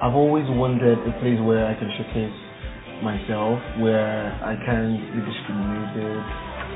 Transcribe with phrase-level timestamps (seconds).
[0.00, 2.32] I've always wanted a place where I can showcase
[3.04, 6.24] myself, where I can be discriminated,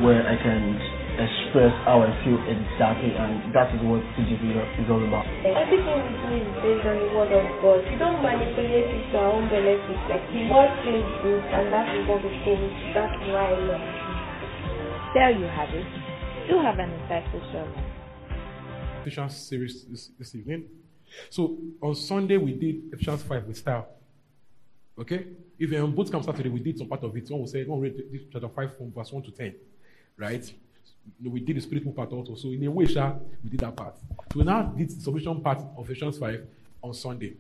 [0.05, 0.77] where I can
[1.17, 4.45] express how I feel exactly, and that is what TGC
[4.77, 5.25] is all about.
[5.41, 7.81] Everything we do is based on the word of God.
[7.89, 10.01] We don't manipulate it to our own benefit.
[10.05, 12.61] Like the word says this, and that is what we think.
[12.93, 14.05] That's why I love it.
[15.17, 15.89] There you have it.
[16.45, 17.81] Do have an insightful sermon.
[19.01, 20.84] Ephesians series this, this evening.
[21.31, 23.89] So on Sunday we did Ephesians 5 with style.
[24.99, 25.27] Okay?
[25.59, 27.31] If you're on boot camp Saturday, we did some part of it.
[27.31, 27.95] One will say, one read
[28.33, 29.55] chapter 5 from verse 1 to 10.
[30.17, 30.55] Right?
[31.23, 32.35] We did the spiritual part also.
[32.35, 33.97] So in a way, we did that part.
[34.33, 36.47] So we now did the submission part of Ephesians 5
[36.83, 37.35] on Sunday.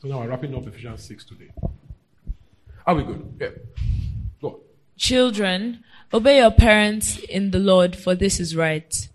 [0.00, 1.50] So now we're wrapping up Ephesians 6 today.
[2.86, 3.36] Are we good?
[3.40, 3.48] Yeah.
[4.40, 4.60] Go.
[4.96, 9.08] Children, obey your parents in the Lord, for this is right.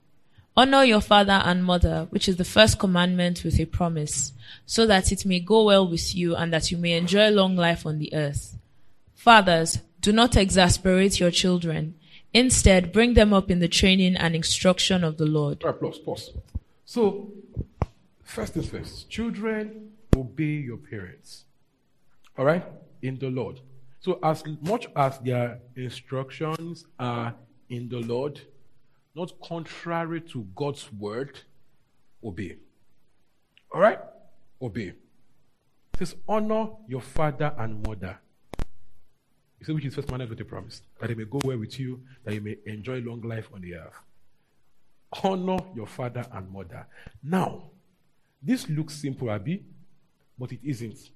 [0.55, 4.33] Honor your father and mother, which is the first commandment with a promise,
[4.65, 7.85] so that it may go well with you and that you may enjoy long life
[7.85, 8.57] on the earth.
[9.13, 11.95] Fathers, do not exasperate your children.
[12.33, 15.63] Instead, bring them up in the training and instruction of the Lord.
[15.63, 16.31] All right, pause.
[16.85, 17.31] So,
[18.23, 19.09] first things first.
[19.09, 21.45] Children, obey your parents.
[22.37, 22.65] All right?
[23.01, 23.61] In the Lord.
[23.99, 27.35] So, as much as their instructions are
[27.69, 28.41] in the Lord,
[29.15, 31.39] not contrary to God's word,
[32.23, 32.57] obey.
[33.73, 33.99] All right?
[34.61, 34.87] Obey.
[34.87, 38.19] It says, honor your father and mother.
[39.59, 41.79] You see, which is first commandment with a promise that it may go well with
[41.79, 43.93] you, that you may enjoy long life on the earth.
[45.23, 46.87] Honor your father and mother.
[47.21, 47.63] Now,
[48.41, 49.63] this looks simple, Abby,
[50.39, 51.11] but it isn't.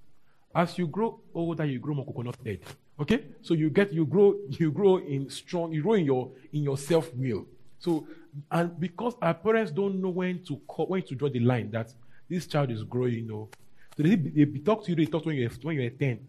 [0.53, 2.59] As you grow older, you grow more coconut head.
[2.99, 3.25] Okay?
[3.41, 6.77] So you get you grow you grow in strong, you grow in your in your
[6.77, 7.45] self-will.
[7.85, 8.07] So
[8.49, 11.93] and because our parents don't know when to call, when to draw the line that
[12.27, 13.49] this child is growing, you know.
[13.95, 16.27] So they, they, talk to you, they talk to you when you're, when you're 10.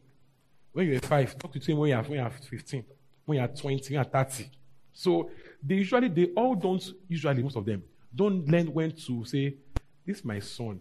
[0.72, 2.84] When you're 5, talk to you when you're, when you're 15.
[3.24, 4.50] When you're 20, when you're 30.
[4.92, 5.30] So
[5.62, 7.82] they usually, they all don't, usually most of them,
[8.14, 9.54] don't learn when to say,
[10.04, 10.78] this my son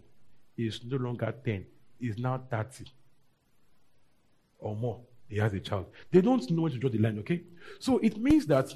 [0.58, 1.64] is no longer 10,
[2.00, 2.84] is now 30
[4.58, 5.00] or more.
[5.28, 5.86] He has a child.
[6.12, 7.42] They don't know when to draw the line, okay?
[7.80, 8.72] So it means that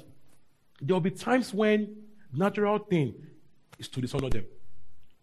[0.81, 1.95] there will be times when
[2.33, 3.13] natural thing
[3.77, 4.45] is to dishonor them.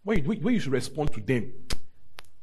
[0.04, 1.52] When you, when you should respond to them,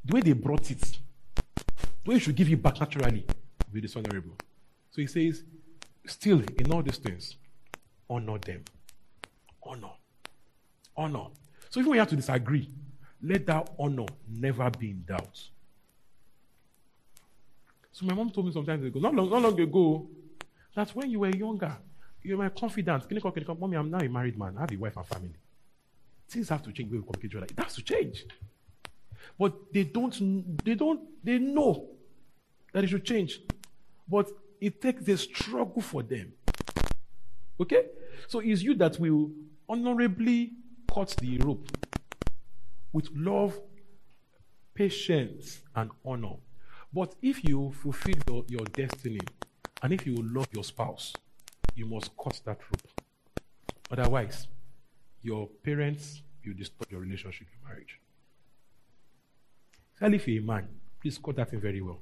[0.03, 3.25] the way they brought it, the way you should give it back naturally,
[3.71, 4.35] be dishonorable.
[4.91, 5.43] So he says,
[6.05, 7.37] still in all these things,
[8.09, 8.63] honor them.
[9.63, 9.91] Honor.
[10.95, 11.27] Honor.
[11.69, 12.69] So even we have to disagree,
[13.21, 15.49] let that honor never be in doubt.
[17.91, 20.07] So my mom told me sometimes ago, not long, not long ago,
[20.75, 21.75] that when you were younger,
[22.25, 23.07] you were confident.
[23.07, 24.55] Can you call, mommy, I'm now a married man.
[24.57, 25.35] I have a wife and family.
[26.27, 26.91] Things have to change.
[26.91, 28.25] We communicate like it has to change.
[29.37, 31.87] But they don't, they don't, they know
[32.73, 33.39] that it should change.
[34.07, 36.33] But it takes a struggle for them.
[37.59, 37.85] Okay?
[38.27, 39.31] So it's you that will
[39.67, 40.53] honorably
[40.91, 41.67] cut the rope
[42.91, 43.59] with love,
[44.73, 46.35] patience, and honor.
[46.93, 49.19] But if you fulfill your, your destiny
[49.81, 51.13] and if you love your spouse,
[51.75, 53.01] you must cut that rope.
[53.91, 54.47] Otherwise,
[55.21, 57.99] your parents will disturb your relationship in marriage.
[59.93, 60.67] Especially if you're a man,
[61.01, 61.99] please cut that thing very well.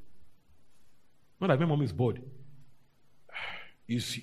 [1.40, 2.22] Not that my mom is bored.
[3.86, 4.18] It's,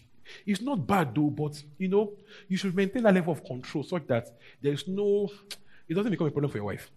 [0.46, 2.14] it's not bad though, but you know,
[2.48, 4.26] you should maintain that level of control such that
[4.62, 5.28] there's no,
[5.88, 6.90] it doesn't become a problem for your wife.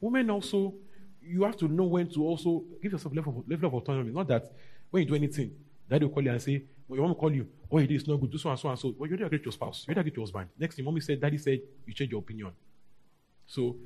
[0.00, 0.74] Women also,
[1.22, 4.10] you have to know when to also give yourself level level of autonomy.
[4.10, 4.50] Not that
[4.90, 5.52] when you do anything,
[5.88, 6.64] daddy will call you and say,
[6.96, 8.78] your mom will call you, oh, it is not good, do so and so and
[8.78, 8.94] so.
[8.98, 10.48] Well, you already agreed to your spouse, you already agreed to your husband.
[10.58, 12.52] Next thing, mommy said, daddy said, you change your opinion.
[13.46, 13.76] So,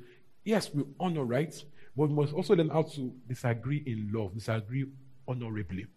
[0.43, 1.65] yes, we honor rights,
[1.95, 4.85] but we must also learn how to disagree in love, disagree
[5.27, 5.87] honorably.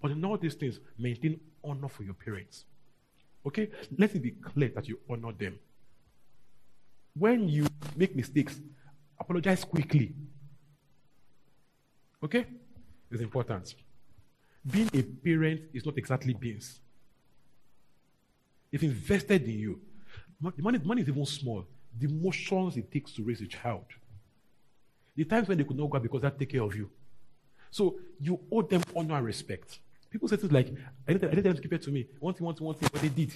[0.00, 2.64] But in all these things, maintain honor for your parents.
[3.46, 3.70] Okay?
[3.96, 5.58] Let it be clear that you honor them.
[7.14, 7.66] When you
[7.96, 8.60] make mistakes,
[9.18, 10.14] apologize quickly.
[12.22, 12.46] Okay?
[13.10, 13.74] It's important.
[14.66, 16.80] Being a parent is not exactly beings.
[18.70, 19.80] They've invested in you.
[20.40, 21.66] The money, money is even small.
[21.98, 23.86] The emotions it takes to raise a child.
[25.16, 26.90] The times when they could not go out because they take care of you.
[27.70, 29.80] So you owe them honor and respect.
[30.10, 30.72] People say things like,
[31.06, 32.06] I need, I them to give it to me.
[32.20, 33.32] One thing, one thing, one thing, but they did.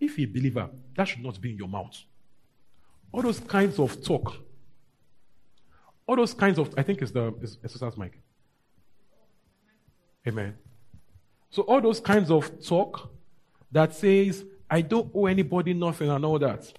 [0.00, 1.96] If you're a believer, that should not be in your mouth.
[3.12, 4.36] All those kinds of talk,
[6.06, 8.20] all those kinds of, I think it's the it's exercise mic.
[10.26, 10.56] Amen.
[11.50, 13.10] So all those kinds of talk
[13.70, 16.72] that says, I don't owe anybody nothing and all that,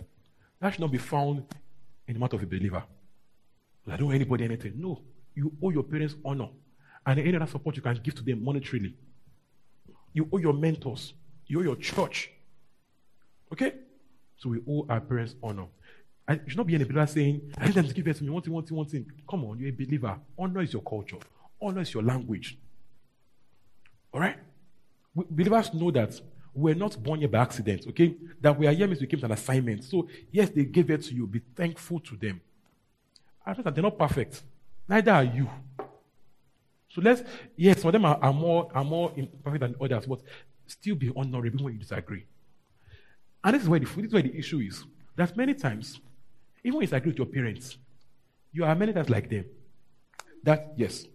[0.60, 1.44] that should not be found
[2.08, 2.84] in the mouth of a believer.
[3.88, 4.74] I don't owe anybody anything.
[4.78, 5.02] No.
[5.36, 6.50] You owe your parents honor
[7.06, 8.94] and any other support you can give to them monetarily.
[10.14, 11.14] You owe your mentors.
[11.46, 12.32] You owe your church.
[13.52, 13.74] Okay?
[14.38, 15.68] So we owe our parents honor.
[16.28, 18.32] I should not be any believer saying, I need them to give it to me,
[18.32, 19.06] one thing, one thing, one thing.
[19.30, 20.20] Come on, you're a believer.
[20.38, 21.18] Honor is your culture.
[21.62, 22.58] Honor is your language.
[24.16, 24.38] All right?
[25.14, 26.20] Believers know that
[26.54, 28.16] we're not born here by accident, okay?
[28.40, 29.84] That we are here means we came to an assignment.
[29.84, 31.28] So, yes, they gave it to you.
[31.28, 32.40] Be thankful to them.
[33.46, 34.42] I know that they're not perfect.
[34.88, 35.50] Neither are you.
[36.90, 37.24] So let's,
[37.58, 39.10] yes, some of them are, are more are more
[39.44, 40.22] perfect than others, but
[40.66, 42.26] still be honorable when you disagree.
[43.44, 44.86] And this is where the this is where the issue is.
[45.18, 46.00] That many times,
[46.64, 47.78] even when you disagree with your parents,
[48.54, 49.44] you are many times like them.
[50.42, 51.06] That yes,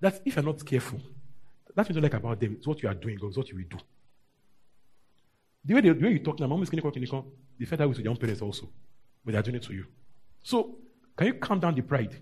[0.00, 1.00] that if you're not careful,
[1.74, 2.54] that's what you like about them.
[2.58, 3.78] It's what you are doing, or it's what you will do.
[5.64, 7.24] The way, they, the way you talk now, mom is going to
[7.58, 8.70] they fed that with your own parents also,
[9.24, 9.84] but they are doing it to you.
[10.42, 10.78] So,
[11.16, 12.16] can you calm down the pride?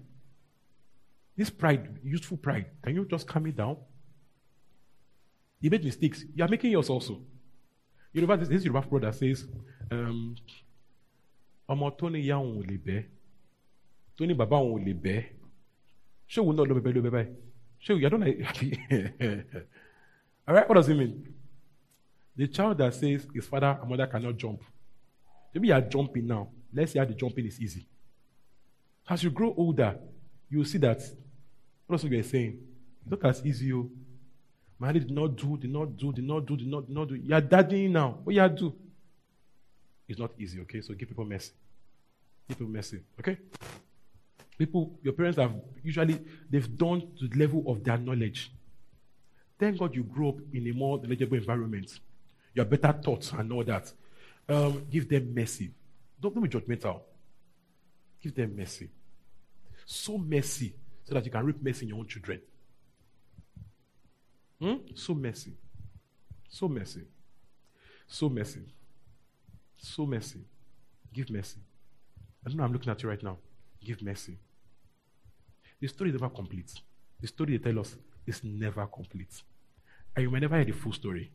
[1.36, 3.76] This pride, useful pride, can you just calm it down?
[5.60, 6.24] You made mistakes.
[6.34, 7.20] You are making yours also.
[8.12, 9.46] You know, this, this Yoruba brother says,
[9.92, 10.34] um,
[11.68, 13.02] tó ní ìyá òun ò lè bẹ́
[14.16, 15.22] tó ní bàbá òun ò lè bẹ́
[16.28, 17.26] ṣé òun náà ló bẹ́ẹ̀ ló bẹ́ẹ̀
[17.88, 18.28] ṣé don't náà
[20.46, 21.34] all right what does it mean?
[22.36, 24.62] The child that says his father and mother cannot jump.
[25.52, 26.48] Maybe you are jumping now.
[26.72, 27.86] Let's see how the jumping is easy.
[29.08, 29.98] As you grow older
[30.48, 31.00] you will see that
[31.86, 32.58] what else you are saying?
[33.06, 33.90] Not as easy oh.
[34.78, 37.14] My did not do did not do did not do did not did not do.
[37.16, 38.18] You are daddying now.
[38.22, 38.72] What you are do?
[40.06, 40.80] It's not easy, okay?
[40.80, 41.52] So give people mercy.
[42.48, 43.38] Give people mercy, okay?
[44.58, 46.20] People, your parents have usually
[46.50, 48.52] they've done to the level of their knowledge.
[49.58, 52.00] Thank God you grew up in a more knowledgeable environment.
[52.54, 53.92] You have better thoughts and all that.
[54.48, 55.70] Um, give them mercy.
[56.20, 57.00] Don't, don't be judgmental.
[58.20, 58.90] Give them mercy.
[59.86, 62.40] So mercy so that you can reap mercy in your own children.
[64.60, 64.74] Hmm?
[64.94, 65.52] So mercy.
[66.48, 67.02] So mercy.
[68.08, 68.62] So mercy.
[69.76, 70.40] So mercy.
[71.12, 71.60] Give mercy.
[72.44, 73.38] I don't know I'm looking at you right now.
[73.84, 74.36] Give mercy.
[75.80, 76.72] The story is never complete.
[77.20, 77.96] The story they tell us
[78.26, 79.42] is never complete.
[80.14, 81.30] And you may never hear the full story.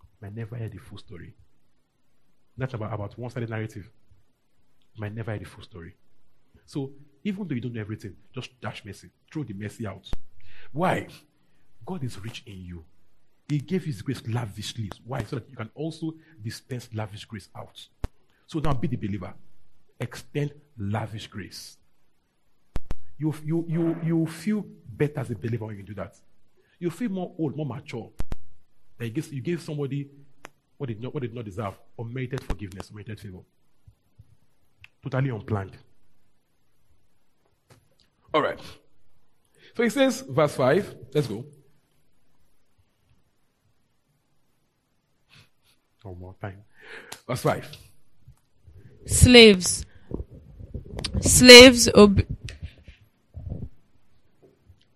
[0.00, 1.34] You might never hear the full story.
[2.56, 3.90] That's about, about one sided narrative.
[4.94, 5.94] You might never hear the full story.
[6.64, 6.92] So
[7.24, 9.10] even though you don't know everything, just dash mercy.
[9.32, 10.08] Throw the mercy out.
[10.72, 11.06] Why?
[11.84, 12.84] God is rich in you.
[13.48, 14.90] He gave his grace lavishly.
[15.04, 15.22] Why?
[15.22, 17.86] So that you can also dispense lavish grace out.
[18.46, 19.34] So now be the believer.
[20.00, 21.76] Extend lavish grace.
[23.18, 26.16] You, you, you, you feel better as a believer when you do that.
[26.78, 28.10] You feel more old, more mature.
[28.98, 30.10] That you give, you gave somebody
[30.76, 33.38] what did not, what did not deserve, unmerited forgiveness, unmerited favor.
[35.02, 35.76] Totally unplanned.
[38.34, 38.60] All right.
[39.76, 41.44] So he says, verse 5, let's go.
[46.02, 46.62] One more time.
[47.26, 47.68] Verse 5.
[49.06, 49.86] Slaves.
[51.20, 52.26] Slaves obey.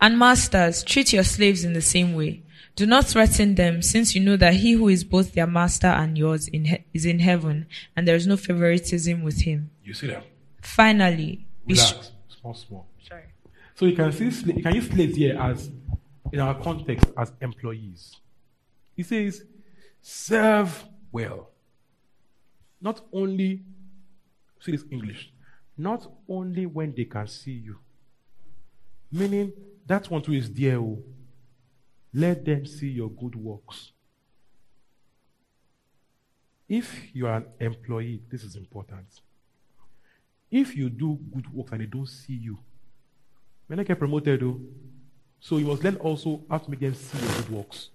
[0.00, 2.42] And masters, treat your slaves in the same way.
[2.76, 6.18] Do not threaten them, since you know that he who is both their master and
[6.18, 9.70] yours in he- is in heaven, and there is no favoritism with him.
[9.84, 10.24] You see that?
[10.60, 12.10] Finally, be Relax.
[12.40, 12.86] Small, small.
[13.08, 13.22] Sorry.
[13.76, 15.70] So you can see sla- you can use slaves here as
[16.32, 18.16] in our context as employees.
[18.96, 19.44] He says,
[20.02, 21.50] serve well.
[22.80, 23.62] Not only
[24.60, 25.30] see this English,
[25.78, 27.78] not only when they can see you.
[29.12, 29.52] Meaning
[29.86, 30.78] that one too is there.
[30.78, 31.02] oh.
[32.12, 33.90] Let them see your good works.
[36.68, 39.06] If you are an employee, this is important.
[40.50, 42.58] If you do good works and they don't see you,
[43.66, 44.60] When I get promoted, though,
[45.40, 47.90] so you must learn also how to make them see your good works.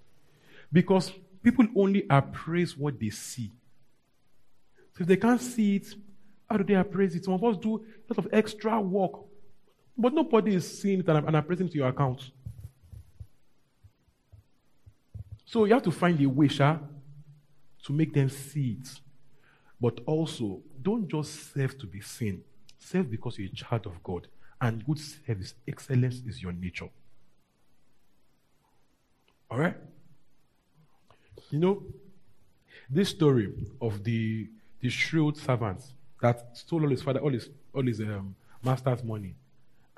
[0.72, 1.12] Because
[1.44, 3.52] people only appraise what they see.
[4.94, 5.88] So if they can't see it,
[6.50, 7.26] how do they appraise it?
[7.26, 9.14] Some of us do a lot of extra work,
[10.00, 12.32] but nobody is seeing it and, and appraising to your account.
[15.46, 16.78] So you have to find a way, Sha,
[17.84, 18.88] to make them see it.
[19.82, 22.44] But also, don't just serve to be seen.
[22.78, 24.28] Serve because you're a child of God.
[24.62, 26.90] And good service, excellence is your nature.
[29.50, 29.76] All right?
[31.50, 31.84] You know,
[32.90, 33.52] this story
[33.82, 34.48] of the,
[34.82, 39.34] the shrewd servants that stole all his father, all his, all his um, master's money,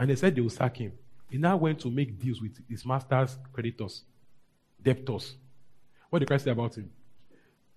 [0.02, 0.94] and they said they would sack him.
[1.30, 4.02] He now went to make deals with his master's creditors,
[4.82, 5.36] debtors.
[6.10, 6.90] What did Christ say about him?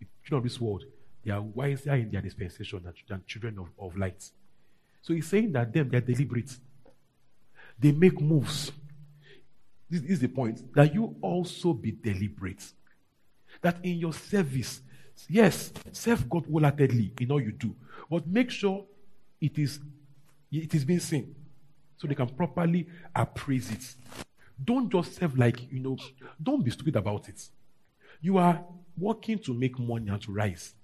[0.01, 0.85] The children of this world,
[1.23, 4.25] they are wiser in their dispensation than, than children of, of light.
[5.03, 6.51] So he's saying that them, they're deliberate.
[7.79, 8.73] They make moves.
[9.91, 10.73] This is the point.
[10.75, 12.65] That you also be deliberate.
[13.61, 14.81] That in your service,
[15.29, 17.77] yes, serve God wholeheartedly in all you do,
[18.09, 18.87] but make sure
[19.43, 19.79] it is
[20.51, 21.35] it is being seen
[21.97, 23.95] so they can properly appraise it.
[24.63, 25.97] Don't just serve like, you know,
[26.43, 27.49] don't be stupid about it.
[28.21, 28.65] You are
[28.97, 30.75] working to make money and to rise.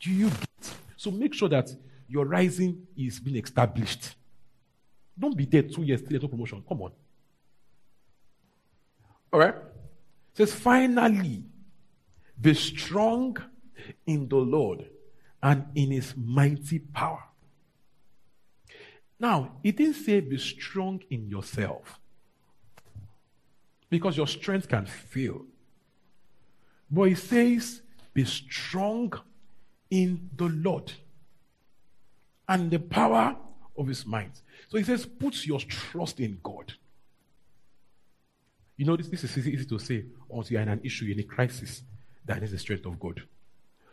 [0.00, 0.74] Do you get?
[0.96, 1.70] So make sure that
[2.08, 4.14] your rising is being established.
[5.18, 6.64] Don't be there two years, three years, no promotion.
[6.66, 6.92] Come on.
[9.32, 9.54] All right?
[9.54, 11.44] It says, finally,
[12.40, 13.36] be strong
[14.06, 14.88] in the Lord
[15.42, 17.22] and in his mighty power.
[19.20, 22.00] Now, it didn't say be strong in yourself
[23.90, 25.42] because your strength can fail.
[26.90, 27.82] But it says
[28.14, 29.12] be strong
[29.90, 30.92] in the Lord
[32.48, 33.36] and the power
[33.76, 34.40] of his might.
[34.68, 36.72] So he says, put your trust in God.
[38.76, 41.20] You know, this, this is easy, easy to say once you're in an issue, in
[41.20, 41.82] a crisis,
[42.24, 43.22] that is the strength of God.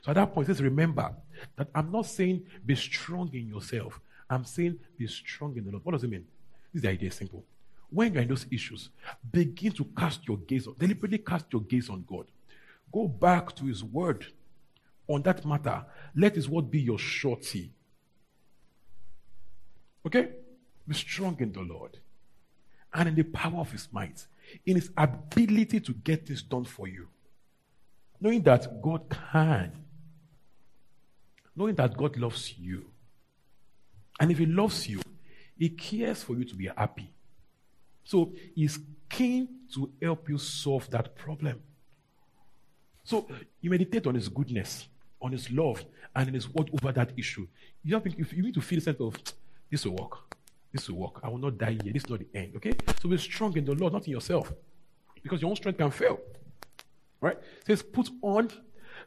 [0.01, 1.13] So at that point, he says, remember
[1.57, 4.00] that I'm not saying be strong in yourself.
[4.29, 5.86] I'm saying be strong in the Lord.
[5.86, 6.25] What does it mean?
[6.74, 7.43] This is the idea simple.
[7.89, 8.89] When you're in those issues,
[9.31, 12.25] begin to cast your gaze, deliberately cast your gaze on God.
[12.91, 14.25] Go back to His Word
[15.07, 15.86] on that matter.
[16.15, 17.72] Let His Word be your surety.
[20.05, 20.29] Okay?
[20.88, 21.98] Be strong in the Lord
[22.93, 24.25] and in the power of His might,
[24.65, 27.07] in His ability to get this done for you.
[28.19, 29.72] Knowing that God can,
[31.55, 32.86] knowing that God loves you.
[34.20, 35.02] And if He loves you,
[35.58, 37.12] He cares for you to be happy.
[38.04, 41.62] So He's keen to help you solve that problem.
[43.04, 43.28] So
[43.62, 44.88] you meditate on His goodness,
[45.22, 45.84] on His love,
[46.16, 47.48] and in His word over that issue.
[47.84, 49.16] You, have, you need to feel a sense of
[49.70, 50.18] this will work.
[50.72, 51.20] This will work.
[51.24, 51.94] I will not die here.
[51.94, 52.54] This is not the end.
[52.58, 52.74] Okay?
[53.02, 54.52] So be strong in the Lord, not in yourself.
[55.22, 56.20] Because your own strength can fail.
[57.20, 57.38] Right?
[57.66, 58.50] Says, put on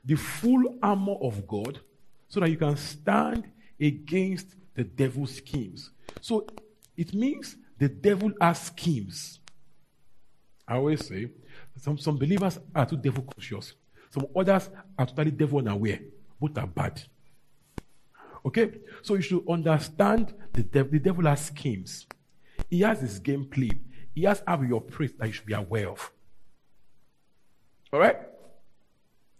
[0.05, 1.81] the full armor of God
[2.29, 3.50] so that you can stand
[3.81, 5.90] against the devil's schemes.
[6.22, 6.46] So
[6.96, 9.40] it means the devil has schemes.
[10.66, 11.28] I always say
[11.76, 13.75] some, some believers are too devil conscious.
[14.08, 16.00] Some others are totally devil unaware.
[16.40, 17.02] Both are bad.
[18.46, 18.72] Okay?
[19.02, 20.92] So you should understand the devil.
[20.92, 22.06] The devil has schemes.
[22.70, 23.84] He has his game plan.
[24.14, 26.10] He has how he operates that you should be aware of.
[27.92, 28.16] All right?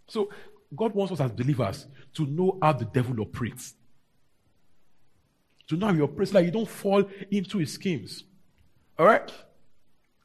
[0.07, 0.29] So
[0.75, 3.73] God wants us as believers to know how the devil operates.
[5.79, 8.23] How he operates, like you don't fall into his schemes.
[8.97, 9.31] All right?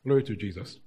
[0.05, 0.79] Glory to Jesus.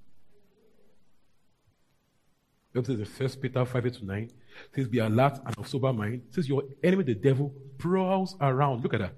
[2.74, 4.32] Bible says the First Peter 5 8 to 9,
[4.76, 6.22] says, Be alert and of sober mind.
[6.30, 8.84] Says your enemy, the devil, prowls around.
[8.84, 9.14] Look at that.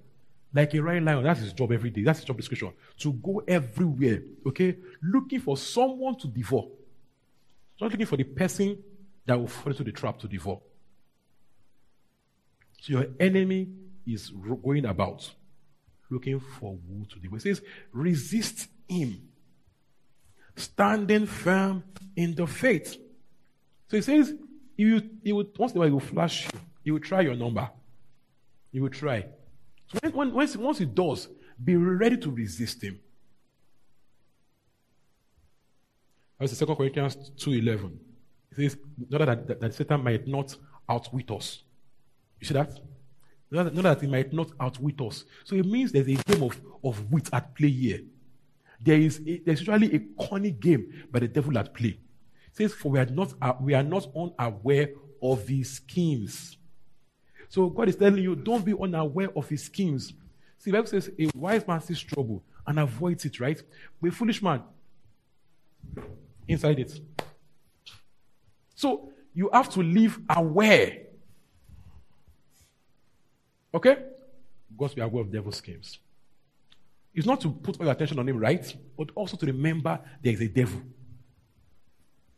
[0.54, 1.24] Like a right lion.
[1.24, 2.04] That's his job every day.
[2.04, 2.74] That's his job description.
[3.00, 4.22] To go everywhere.
[4.48, 4.78] Okay?
[5.02, 6.68] Looking for someone to devour.
[7.80, 8.82] Not looking for the person
[9.26, 10.60] that will fall into the trap to devour.
[12.82, 13.70] So your enemy
[14.06, 14.32] is
[14.64, 15.30] going about
[16.12, 17.38] looking for who to devour.
[17.38, 17.62] It says,
[17.94, 19.30] resist him,
[20.56, 21.84] standing firm
[22.16, 22.98] in the faith.
[23.88, 24.34] So he says,
[24.78, 26.60] will, he will, once in a while, he will flash you.
[26.84, 27.70] He will try your number.
[28.72, 29.26] He will try.
[29.88, 31.30] So when, when, once, once he does,
[31.64, 33.00] be ready to resist him.
[36.40, 37.94] That's the 2 Corinthians 2.11.
[38.52, 38.78] It says,
[39.10, 40.56] not that, that, that Satan might not
[40.90, 41.64] outwit us.
[42.40, 42.80] You see that?
[43.52, 45.26] Not that, he might not outwit us.
[45.44, 48.00] So it means there's a game of, of wit at play here.
[48.80, 52.00] There is a, there's usually a cunning game by the devil at play.
[52.48, 54.92] It says, for we are not uh, we are not unaware
[55.22, 56.58] of his schemes.
[57.50, 60.14] So God is telling you, don't be unaware of his schemes.
[60.58, 63.62] See, Bible says, a wise man sees trouble and avoids it, right?
[64.02, 64.64] But a foolish man
[66.48, 67.00] inside it.
[68.76, 71.00] So you have to live aware.
[73.74, 73.98] Okay?
[74.78, 76.00] We are aware of devil's schemes.
[77.14, 78.74] It's not to put all your attention on him, right?
[78.98, 80.82] But also to remember there is a devil.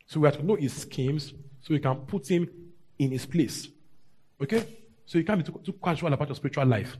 [0.06, 2.50] So we have to know his schemes so we can put him
[2.98, 3.68] in his place.
[4.42, 4.66] Okay?
[5.06, 6.98] So you can't be too, too casual about your spiritual life.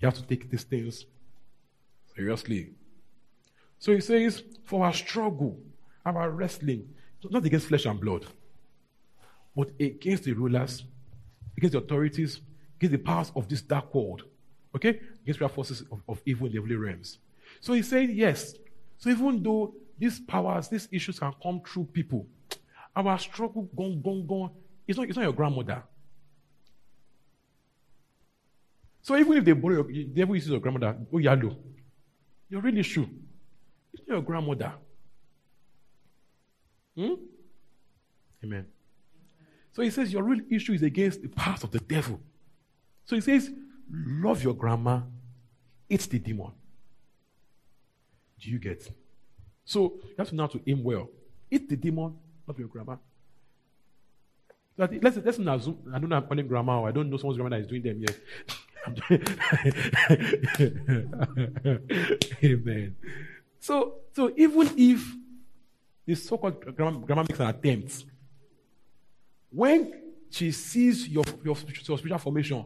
[0.00, 1.06] You have to take these things
[2.14, 2.70] seriously.
[3.78, 5.58] So he says, for our struggle,
[6.04, 6.88] our wrestling,
[7.30, 8.26] not against flesh and blood,
[9.56, 10.84] but against the rulers,
[11.56, 12.40] against the authorities,
[12.82, 14.24] against the powers of this dark world,
[14.74, 15.00] okay?
[15.22, 17.18] Against the forces of, of evil in the heavenly realms.
[17.60, 18.54] So he said, yes.
[18.98, 22.26] So even though these powers, these issues can come through people,
[22.96, 24.50] our struggle, gone, gone, gone,
[24.86, 25.82] it's not, it's not your grandmother.
[29.02, 31.56] So even if they borrow your, the devil uses your grandmother, oh yalo,
[32.48, 33.06] you're really sure.
[33.92, 34.72] It's not your grandmother.
[36.96, 37.14] Hmm?
[38.44, 38.66] Amen.
[39.72, 42.20] So he says your real issue is against the powers of the devil.
[43.04, 43.50] So he says,
[43.90, 45.00] love your grandma,
[45.88, 46.52] it's the demon.
[48.40, 48.90] Do you get?
[49.64, 51.08] So you have to know to aim well.
[51.50, 52.16] It's the demon,
[52.46, 52.96] love your grandma.
[54.76, 57.38] let's, let's not assume, I don't know I'm calling grandma or I don't know someone's
[57.38, 58.18] grandma is doing them yet.
[62.42, 62.96] Amen.
[63.60, 65.14] So, so even if
[66.04, 68.04] the so-called grandma, grandma makes an attempt,
[69.50, 69.92] when
[70.30, 71.56] she sees your, your,
[71.86, 72.64] your spiritual formation,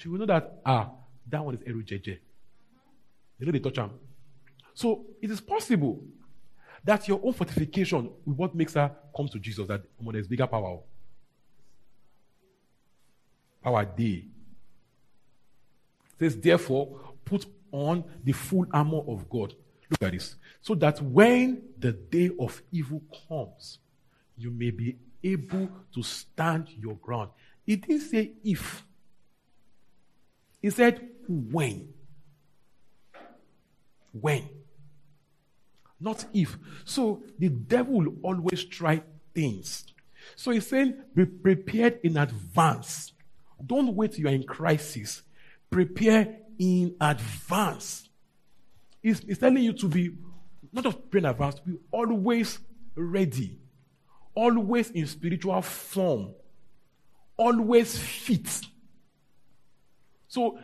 [0.00, 0.90] she will know that, ah,
[1.28, 2.18] that one is Eru JJ.
[3.38, 3.90] You know they touch him.
[4.72, 6.02] So it is possible
[6.82, 10.46] that your own fortification with what makes her come to Jesus, that oh, there's bigger
[10.46, 10.78] power.
[13.62, 14.24] Power day
[16.18, 19.52] says, therefore, put on the full armor of God.
[19.90, 20.36] Look at this.
[20.62, 23.80] So that when the day of evil comes,
[24.38, 27.30] you may be able to stand your ground.
[27.66, 28.82] It didn't say if,
[30.62, 31.88] it said when.
[34.12, 34.48] When.
[35.98, 36.56] Not if.
[36.84, 39.02] So the devil will always try
[39.34, 39.86] things.
[40.36, 43.12] So he's saying, be prepared in advance.
[43.64, 45.22] Don't wait till you are in crisis
[45.70, 48.08] prepare in advance.
[49.02, 50.10] He's, it's telling you to be
[50.72, 52.58] not just praying in advance, be always
[52.94, 53.58] ready,
[54.34, 56.34] always in spiritual form,
[57.36, 58.60] always fit.
[60.30, 60.58] So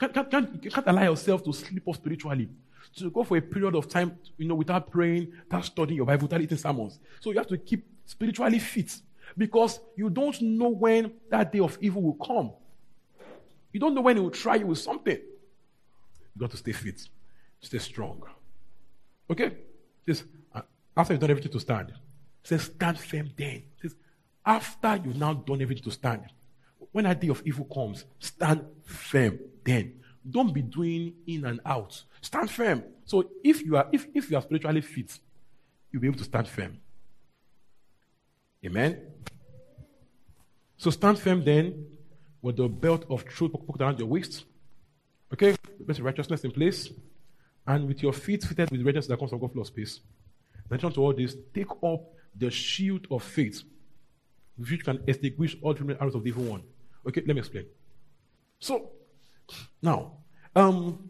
[0.00, 2.50] you can't, can't, you can't allow yourself to sleep off spiritually.
[2.96, 6.24] To go for a period of time, you know, without praying, without studying your Bible,
[6.24, 6.98] without eating sermons.
[7.20, 8.92] So you have to keep spiritually fit
[9.36, 12.52] because you don't know when that day of evil will come.
[13.72, 15.16] You don't know when it will try you with something.
[15.16, 17.00] You got to stay fit,
[17.60, 18.22] stay strong.
[19.30, 19.58] Okay?
[20.06, 20.62] Says, uh,
[20.96, 21.92] after you've done everything to stand,
[22.42, 23.62] says, stand firm then.
[23.80, 23.94] Says,
[24.44, 26.22] after you've now done everything to stand,
[26.92, 29.94] when that day of evil comes, stand firm then.
[30.28, 32.02] Don't be doing in and out.
[32.20, 32.84] Stand firm.
[33.04, 35.18] So if you are if, if you are spiritually fit,
[35.90, 36.78] you'll be able to stand firm.
[38.64, 39.00] Amen.
[40.76, 41.86] So stand firm then
[42.42, 44.44] with the belt of truth put around your waist.
[45.32, 45.56] Okay?
[45.86, 46.90] With righteousness in place.
[47.66, 50.00] And with your feet fitted with readiness that comes from God floor space.
[50.70, 52.00] In addition to all this, take up
[52.34, 53.62] the shield of faith,
[54.56, 56.62] which can extinguish all the arrows of the evil one.
[57.08, 57.64] Okay, let me explain.
[58.60, 58.90] So,
[59.80, 60.18] now,
[60.54, 61.08] um,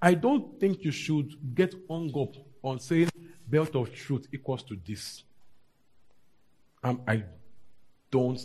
[0.00, 3.10] I don't think you should get hung up on saying
[3.46, 5.22] belt of truth equals to this.
[6.82, 7.22] Um, I
[8.10, 8.40] don't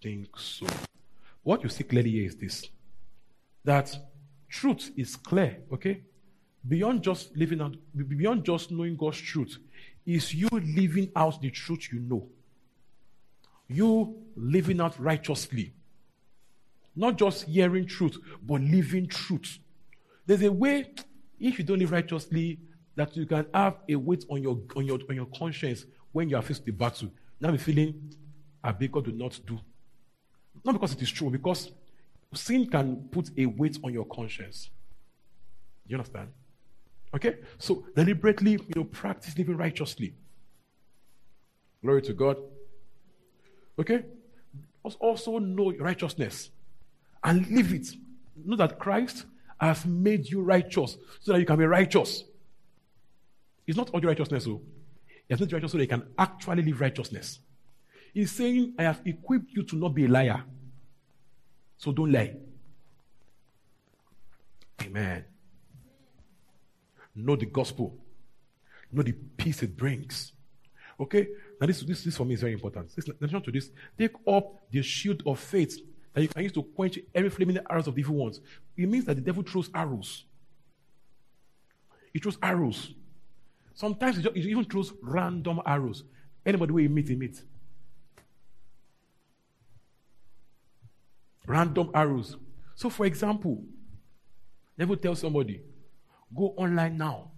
[0.00, 0.66] think so.
[1.42, 2.68] What you see clearly here is this
[3.64, 3.96] that
[4.48, 6.02] truth is clear, okay?
[6.68, 9.58] Beyond just living out, beyond just knowing God's truth,
[10.06, 12.28] is you living out the truth you know.
[13.68, 15.74] You living out righteously.
[16.96, 19.58] Not just hearing truth, but living truth.
[20.26, 20.86] There's a way,
[21.40, 22.60] if you don't live righteously,
[22.96, 26.36] that you can have a weight on your on your on your conscience when you
[26.36, 27.10] are faced with the battle.
[27.40, 28.14] Now be feeling,
[28.62, 29.58] I beg God to not do.
[30.64, 31.72] Not because it is true, because
[32.32, 34.70] sin can put a weight on your conscience.
[35.86, 36.28] You understand?
[37.14, 37.36] Okay?
[37.58, 40.14] So deliberately, you know, practice living righteously.
[41.82, 42.36] Glory to God.
[43.78, 44.04] Okay?
[44.82, 46.50] Also know righteousness
[47.22, 47.88] and live it.
[48.44, 49.24] Know that Christ
[49.58, 52.24] has made you righteous so that you can be righteous.
[53.66, 54.60] It's not all your righteousness, though.
[55.06, 57.38] He has made you righteous so that you can actually live righteousness.
[58.12, 60.44] He's saying, I have equipped you to not be a liar.
[61.78, 62.36] So don't lie.
[64.82, 65.24] Amen.
[67.14, 67.96] know the gospel,
[68.92, 70.32] know the peace it brings.
[70.98, 71.28] Okay?
[71.64, 72.90] Now, this, this, this for me is very important.
[73.18, 73.70] Listen to this.
[73.96, 75.80] Take up the shield of faith
[76.12, 78.42] that you can use to quench every flaming arrows of the evil ones.
[78.76, 80.26] It means that the devil throws arrows.
[82.12, 82.92] He throws arrows.
[83.72, 86.04] Sometimes he, even throws random arrows.
[86.44, 87.40] Anybody where he meet, he meet.
[91.46, 92.36] Random arrows.
[92.74, 93.64] So, for example,
[94.76, 95.62] never tell somebody,
[96.36, 97.30] go online now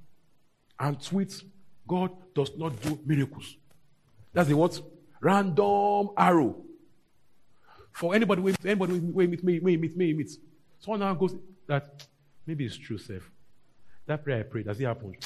[0.81, 1.45] and tweet,
[1.87, 3.57] God does not do miracles.
[4.37, 4.79] That's the what?
[5.23, 6.57] Random arrow.
[7.91, 10.31] For anybody, wait, anybody wait, meet me, wait, meet me, meet.
[10.79, 11.35] Someone now goes
[11.67, 12.07] that
[12.47, 13.23] maybe it's true, Seth.
[14.05, 15.17] That prayer I prayed, does it happen?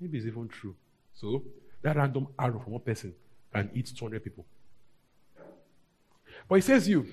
[0.00, 0.76] Maybe it's even true.
[1.12, 1.42] So
[1.82, 3.12] that random arrow from one person
[3.52, 4.46] can eat 200 people.
[6.48, 7.08] But he says you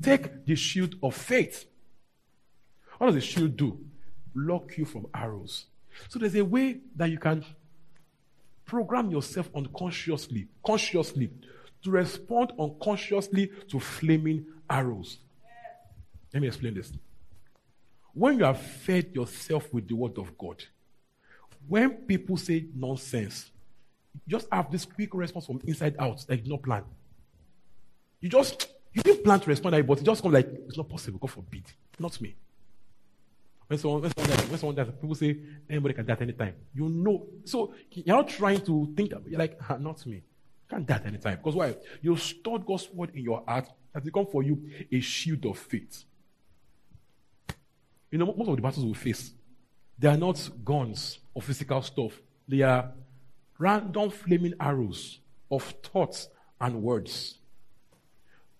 [0.00, 1.66] take the shield of faith.
[2.96, 3.78] What does the shield do?
[4.34, 5.66] Block you from arrows.
[6.08, 7.44] So there's a way that you can
[8.68, 11.30] program yourself unconsciously, consciously,
[11.82, 15.18] to respond unconsciously to flaming arrows.
[16.32, 16.92] Let me explain this.
[18.12, 20.62] When you have fed yourself with the word of God,
[21.66, 23.50] when people say nonsense,
[24.26, 26.84] just have this quick response from inside out did not plan.
[28.20, 31.18] You just you didn't plan to respond, but it just comes like it's not possible.
[31.18, 31.64] God forbid,
[31.98, 32.34] not me.
[33.68, 36.32] When someone, when someone, dies, when someone dies, people say anybody can die at any
[36.32, 36.54] time.
[36.74, 39.10] You know, so you're not trying to think.
[39.10, 40.22] that You're like, ah, not me.
[40.70, 41.36] Can't die at any time.
[41.36, 41.76] Because why?
[42.00, 46.04] You stored God's word in your heart has become for you a shield of faith.
[48.10, 49.32] You know, most of the battles we face,
[49.98, 52.20] they are not guns or physical stuff.
[52.46, 52.92] They are
[53.58, 56.28] random flaming arrows of thoughts
[56.60, 57.38] and words.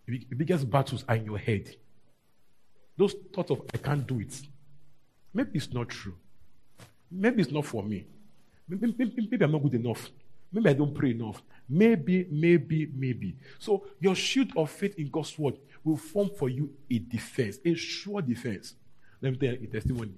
[0.06, 1.74] The biggest battles are in your head.
[2.96, 4.40] Those thoughts of, I can't do it.
[5.32, 6.16] Maybe it's not true.
[7.10, 8.06] Maybe it's not for me.
[8.68, 10.10] Maybe, maybe, maybe I'm not good enough.
[10.52, 11.42] Maybe I don't pray enough.
[11.68, 13.36] Maybe, maybe, maybe.
[13.58, 17.74] So your shield of faith in God's word will form for you a defense, a
[17.74, 18.74] sure defense.
[19.20, 20.14] Let me tell you a testimony.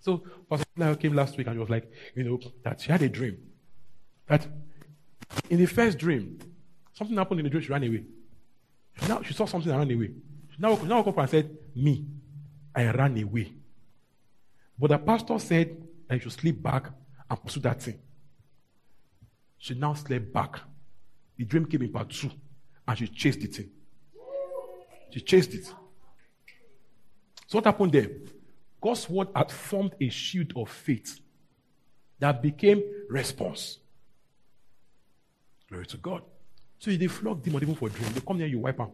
[0.00, 3.08] So Pastor came last week and he was like, you know, that she had a
[3.08, 3.38] dream.
[4.26, 4.46] That
[5.50, 6.38] in the first dream,
[6.92, 8.04] something happened in the dream, she ran away.
[9.08, 10.10] Now she saw something and ran away.
[10.50, 12.04] She now, now woke up and said, Me,
[12.74, 13.52] I ran away.
[14.78, 15.76] But the pastor said
[16.08, 16.90] I should sleep back
[17.28, 17.98] and pursue that thing.
[19.58, 20.60] She now slept back.
[21.36, 22.30] The dream came in part two,
[22.86, 23.70] and she chased it in.
[25.10, 25.64] She chased it.
[27.46, 28.10] So what happened there?
[28.80, 31.18] God's word had formed a shield of faith
[32.18, 33.78] that became response.
[35.68, 36.22] Glory to God.
[36.78, 38.12] So if they flog demon even for dream.
[38.12, 38.92] They come near you, wipe out.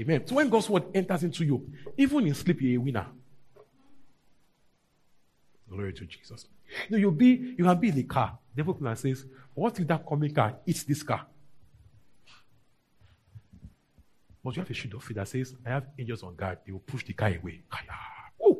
[0.00, 0.26] Amen.
[0.26, 3.06] So when God's word enters into you, even in sleep, you're a winner.
[5.68, 6.46] Glory to Jesus.
[6.88, 8.38] You you'll be, you can be in the car.
[8.54, 11.26] The devil comes says, What if that coming car eats this car?
[14.42, 16.58] But you have a shield of faith that says, I have angels on guard.
[16.64, 17.62] They will push the car away.
[18.38, 18.58] Woo!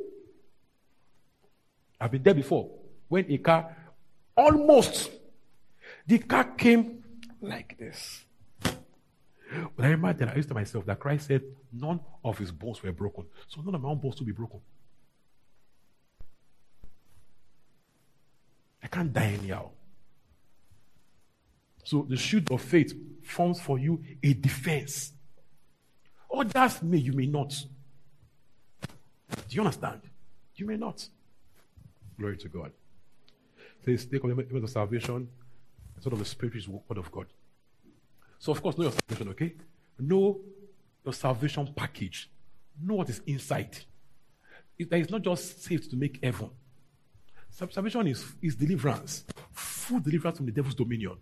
[2.00, 2.68] I've been there before.
[3.08, 3.76] When a car
[4.36, 5.10] almost,
[6.06, 7.04] the car came
[7.40, 8.24] like this.
[9.76, 12.82] But I remember that I used to myself that Christ said, None of his bones
[12.82, 13.24] were broken.
[13.46, 14.60] So none of my own bones will be broken.
[18.82, 19.70] I can't die anyhow.
[21.84, 22.92] So the shield of faith
[23.24, 25.12] forms for you a defense.
[26.34, 27.54] Others may, you may not.
[29.30, 30.02] Do you understand?
[30.56, 31.06] You may not.
[32.18, 32.72] Glory to God.
[33.84, 35.28] Says, take on the of salvation,
[36.00, 37.26] sort of the spirit spiritual word of God.
[38.38, 39.54] So, of course, know your salvation, okay?
[39.98, 40.40] Know
[41.04, 42.30] your salvation package.
[42.80, 43.76] Know what is inside.
[44.78, 46.50] It, is not just saved to make heaven.
[47.50, 51.16] Salvation is, is deliverance, full deliverance from the devil's dominion.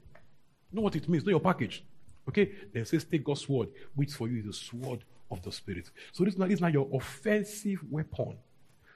[0.73, 1.83] Know what it means, know your package.
[2.29, 2.53] Okay?
[2.73, 5.91] Then says, take God's word, which for you is the sword of the Spirit.
[6.13, 8.37] So this is, not, this is your offensive weapon.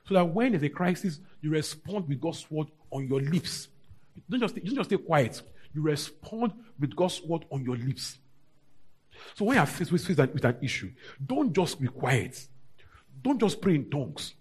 [0.06, 3.68] So that when there's a crisis, you respond with God's word on your lips.
[4.28, 5.40] Don't just, don't just stay quiet.
[5.74, 8.18] You respond with God's word on your lips.
[9.34, 10.90] So when you're faced with, with an issue,
[11.24, 12.46] don't just be quiet.
[13.22, 14.34] Don't just pray in tongues.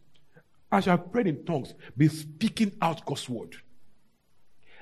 [0.72, 3.56] As you have prayed in tongues, be speaking out God's word.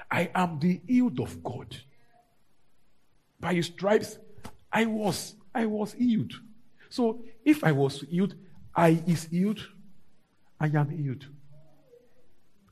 [0.10, 1.75] I am the healed of God.
[3.39, 4.17] By his stripes,
[4.71, 6.33] I was, I was healed.
[6.89, 8.36] So if I was healed,
[8.75, 9.65] I is healed,
[10.60, 11.25] I am healed.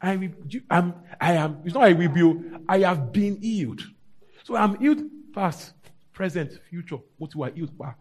[0.06, 0.30] I
[0.70, 2.34] I'm, I am, it's not I be,
[2.68, 3.82] I have been healed.
[4.44, 5.02] So I'm healed
[5.34, 5.74] past,
[6.14, 6.98] present, future.
[7.18, 7.94] What you are healed by.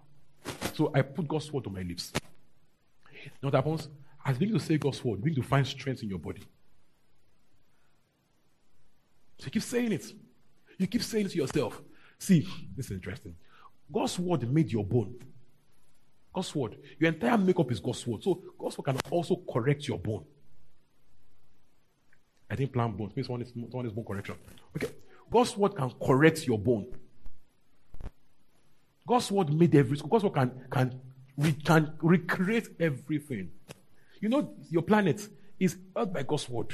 [0.74, 2.12] So I put God's word on my lips.
[3.42, 3.88] Know what happens?
[4.24, 6.42] As you begin to say God's word, you begin to find strength in your body.
[9.38, 10.12] So you keep saying it.
[10.78, 11.80] You keep saying it to yourself.
[12.18, 13.34] See, this is interesting.
[13.92, 15.14] God's word made your bone.
[16.32, 16.76] God's word.
[16.98, 18.22] Your entire makeup is God's word.
[18.22, 20.24] So God's word can also correct your bone.
[22.54, 23.12] I didn't bones.
[23.16, 24.36] Maybe someone is, someone is bone correction.
[24.76, 24.86] Okay.
[25.28, 26.86] God's word can correct your bone.
[29.04, 30.08] God's word made everything.
[30.08, 31.00] God's word can, can,
[31.36, 33.50] we can recreate everything.
[34.20, 36.72] You know, your planet is earth by God's word.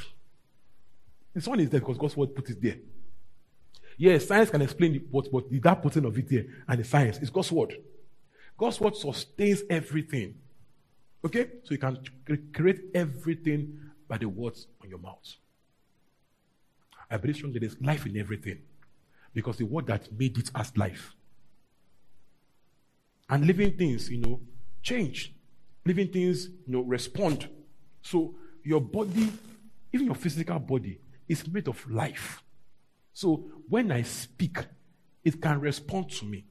[1.32, 2.76] The sun is there because God's word put it there.
[3.96, 7.16] Yes, science can explain it, but, but that putting of it there and the science
[7.20, 7.74] is God's word.
[8.58, 10.34] God's word sustains everything.
[11.24, 11.46] Okay?
[11.64, 11.98] So you can
[12.52, 15.36] create everything by the words on your mouth.
[17.10, 18.58] I believe strongly there's life in everything
[19.34, 21.14] because the word that made it has life.
[23.28, 24.40] And living things, you know,
[24.82, 25.34] change.
[25.84, 27.48] Living things, you know, respond.
[28.02, 29.32] So your body,
[29.92, 32.42] even your physical body, is made of life.
[33.12, 34.58] So when I speak,
[35.24, 36.44] it can respond to me.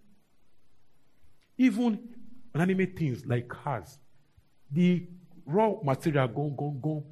[1.57, 1.99] Even
[2.53, 3.97] inanimate things like cars,
[4.71, 5.07] the
[5.45, 7.05] raw material go, go, go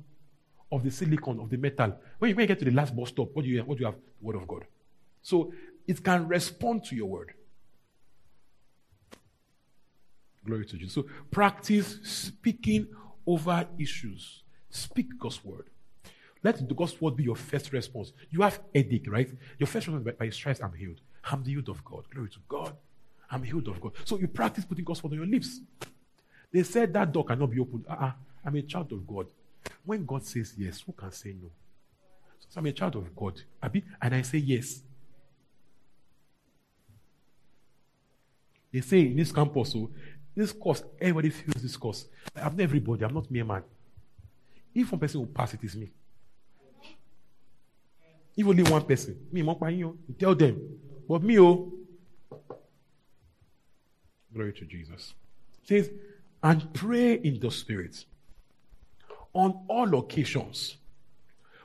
[0.71, 1.97] of the silicon, of the metal.
[2.19, 3.81] When you, when you get to the last bus stop, what do you, what do
[3.81, 3.95] you have?
[3.95, 4.65] The word of God.
[5.21, 5.53] So
[5.87, 7.33] it can respond to your word.
[10.45, 10.93] Glory to Jesus.
[10.93, 12.87] So practice speaking
[13.25, 14.43] over issues.
[14.69, 15.69] Speak God's word.
[16.43, 18.13] Let the God's word be your first response.
[18.29, 19.29] You have headache, right?
[19.57, 21.01] Your first response by, by I'm healed.
[21.23, 22.05] I'm the healed of God.
[22.13, 22.75] Glory to God.
[23.29, 23.93] I'm healed of God.
[24.05, 25.59] So you practice putting God's word on your lips.
[26.51, 27.85] They said that door cannot be opened.
[27.89, 28.11] Uh-uh.
[28.45, 29.27] I'm a child of God.
[29.87, 31.49] When God says yes, who can say no?
[32.49, 33.41] So I'm a child of God.
[33.63, 34.81] Abi, and I say yes.
[38.69, 39.89] They say in this campus, so
[40.35, 42.05] this course, everybody feels this course.
[42.35, 43.63] I'm not everybody, I'm not mere man.
[44.75, 45.89] If one person will pass, it is me.
[48.35, 50.79] If only one person, me, you tell them.
[51.07, 51.71] But me, oh.
[54.33, 55.13] Glory to Jesus.
[55.63, 55.89] It says,
[56.43, 58.03] and pray in the spirit
[59.33, 60.77] on all occasions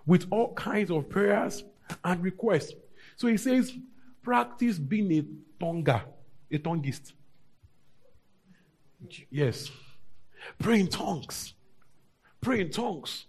[0.07, 1.65] with all kinds of prayers
[2.05, 2.73] and requests.
[3.17, 3.73] So he says,
[4.23, 6.05] practice being a tonga,
[6.51, 7.13] a tonguist.
[9.31, 9.71] Yes.
[10.59, 11.55] Pray in tongues.
[12.41, 13.27] Pray in tongues.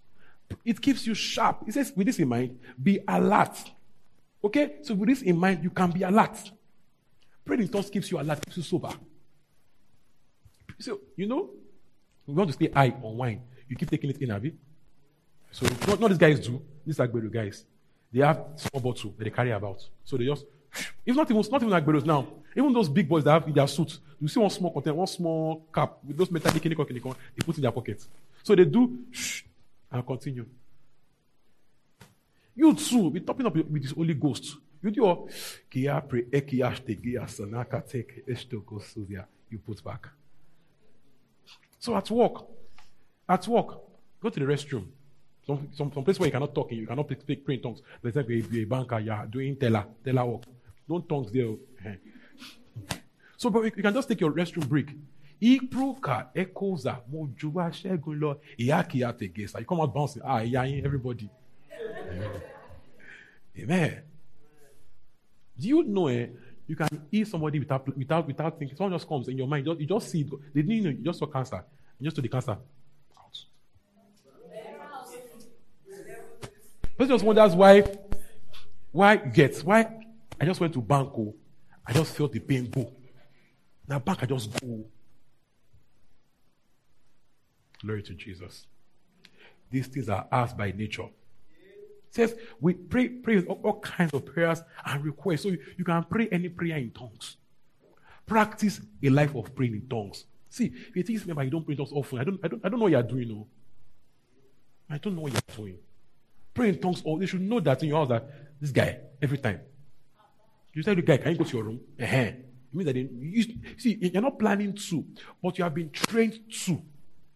[0.65, 1.63] It keeps you sharp.
[1.65, 3.72] He says, with this in mind, be alert.
[4.43, 4.76] Okay?
[4.82, 6.52] So with this in mind, you can be alert.
[7.46, 8.89] Praying in tongues keeps you alert, keeps you sober.
[10.80, 11.50] So, you know,
[12.26, 13.41] we want to stay high on wine.
[13.73, 14.53] You keep taking it in, have you?
[15.49, 16.62] So, not, not these guys do.
[16.86, 17.65] These Agbero guys.
[18.12, 19.83] They have small bottle that they carry about.
[20.03, 20.45] So they just,
[21.05, 23.67] if not even, not even Agberos now, even those big boys that have in their
[23.67, 27.43] suits, you see one small container, one small cap with those metallic kinikon, kinikon, they
[27.43, 28.07] put in their pockets.
[28.43, 28.99] So they do,
[29.91, 30.45] and continue.
[32.55, 34.55] You too, be topping up with this Holy Ghost.
[34.83, 35.27] You do your,
[39.49, 40.09] you put back.
[41.79, 42.53] So at work,
[43.34, 43.80] at work,
[44.22, 44.86] go to the restroom.
[45.46, 47.82] Some, some, some place where you cannot talk, you cannot speak, pray in tongues.
[48.02, 50.43] For example, you're a banker, you're doing teller, teller work.
[50.88, 51.56] Don't tongues there.
[51.86, 51.96] Eh.
[53.36, 54.89] so, but you can just take your restroom break.
[55.41, 59.60] Ipruka ekoza mojuba shegun lo iyaki ategesa.
[59.60, 60.22] You come out bouncing.
[60.24, 61.30] Ah, yayin everybody.
[63.60, 64.02] Amen.
[65.60, 66.28] Do you know eh,
[66.65, 68.78] you can eat somebody without without without thinking?
[68.78, 69.65] Someone just comes in your mind.
[69.65, 70.30] You just, you just see it.
[70.54, 71.65] They didn't know you just saw cancer.
[72.00, 72.58] You just saw the cancer.
[76.97, 77.84] Person just wonders why,
[78.91, 80.03] why get why
[80.39, 81.21] I just went to Banco.
[81.21, 81.36] Oh.
[81.86, 82.91] I just felt the pain go.
[83.88, 84.86] Now bank I just go.
[87.82, 88.65] Glory to Jesus.
[89.69, 91.03] These things are asked by nature.
[91.03, 95.43] It says we pray, pray all, all, kinds of prayers and requests.
[95.43, 97.38] So you, you can pray any prayer in tongues.
[98.25, 100.25] Practice a life of praying in tongues.
[100.49, 102.65] See, if you think remember you don't pray in tongues often, I don't, I don't,
[102.65, 103.29] I don't know what you're doing.
[103.29, 103.47] No.
[104.89, 105.77] I don't know what you're doing.
[106.54, 108.30] Pray in tongues, or you should know that in your house that
[108.62, 109.62] this guy, every time.
[110.74, 111.80] You tell the guy, can you go to your room?
[112.02, 112.18] Uh-huh.
[112.18, 113.46] It means that they, you,
[113.78, 115.06] see, you're not planning to,
[115.42, 116.82] but you have been trained to.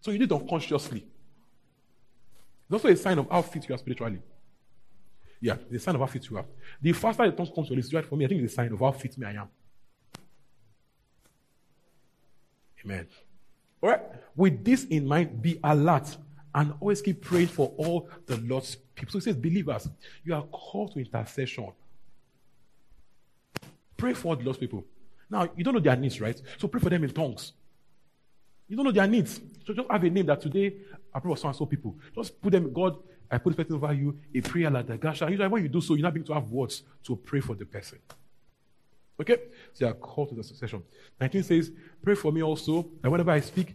[0.00, 1.06] So you need to unconsciously.
[2.64, 4.20] It's also a sign of how fit you are spiritually.
[5.40, 6.46] Yeah, the sign of how fit you are.
[6.82, 8.72] The faster the tongue comes to this, right for me, I think it's a sign
[8.72, 9.48] of how fit me I am.
[12.84, 13.06] Amen.
[13.80, 14.02] All right.
[14.34, 16.16] With this in mind, be alert
[16.54, 19.12] and always keep praying for all the Lord's people.
[19.12, 19.88] So he says, believers,
[20.24, 21.72] you are called to intercession.
[23.96, 24.84] Pray for the Lord's people.
[25.30, 26.40] Now, you don't know their needs, right?
[26.56, 27.52] So pray for them in tongues.
[28.68, 29.40] You don't know their needs.
[29.66, 30.74] So just have a name that today
[31.12, 31.96] I pray for so and so people.
[32.14, 32.96] Just put them, God,
[33.30, 35.00] I put this over you, a prayer like that.
[35.00, 37.54] Gosh, usually when you do so, you're not being to have words to pray for
[37.54, 37.98] the person.
[39.20, 39.36] Okay?
[39.74, 40.82] So you are called to the succession.
[41.20, 41.70] 19 says,
[42.02, 43.74] Pray for me also, that whenever I speak,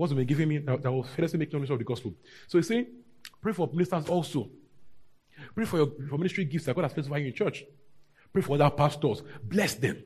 [0.00, 2.14] what's been given me, that, that will fearlessly make knowledge of the gospel.
[2.48, 2.86] So he's saying,
[3.40, 4.50] Pray for ministers also.
[5.54, 7.64] Pray for your for ministry gifts that God has over you in church.
[8.32, 9.22] Pray for other pastors.
[9.42, 10.02] Bless them.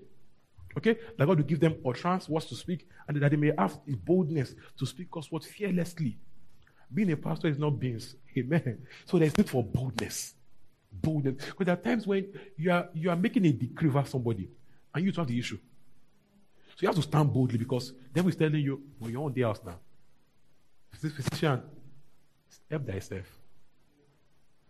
[0.77, 0.97] Okay?
[1.17, 3.95] That God will give them utterance, words to speak, and that they may have the
[3.95, 6.19] boldness to speak God's word fearlessly.
[6.93, 8.17] Being a pastor is not beans.
[8.37, 8.87] Amen.
[9.05, 10.35] So there's need for boldness.
[10.93, 11.37] Boldness.
[11.37, 14.49] Because there are times when you are you are making a decree over somebody
[14.93, 15.59] and you don't have the issue.
[16.77, 19.43] So you have to stand boldly because devil is telling you, well, you're on the
[19.43, 19.79] house now.
[21.01, 21.63] This physician,
[22.71, 23.27] help thyself.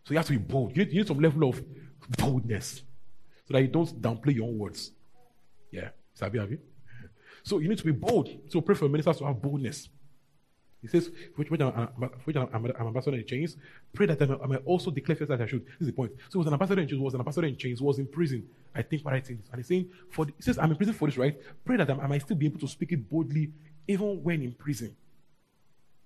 [0.04, 0.76] So you have to be bold.
[0.76, 1.62] You need, you need some level of
[2.18, 2.82] boldness
[3.46, 4.92] so that you don't downplay your own words.
[5.70, 5.90] Yeah.
[6.14, 6.58] Sabi, have you?
[7.42, 8.28] So you need to be bold.
[8.48, 9.88] So pray for ministers to have boldness.
[10.84, 11.72] He says, which, which, I'm,
[12.24, 13.56] which I'm, I'm, ambassador in chains,
[13.94, 15.64] pray that I may, also declare first that I should.
[15.64, 16.12] This is the point.
[16.28, 18.46] So was an ambassador in chains, was an ambassador in chains, was in prison.
[18.74, 19.40] I think what I think.
[19.50, 21.40] And he's saying, for the, he says, I'm in prison for this, right?
[21.64, 23.50] Pray that I might still be able to speak it boldly,
[23.88, 24.94] even when in prison.